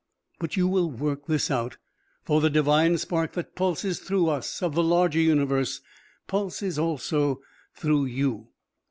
[0.39, 1.77] But you will work this out,
[2.23, 5.79] for the Divine Spark that pulses through us of the Larger Universe,
[6.25, 7.41] pulses also
[7.75, 8.47] through you.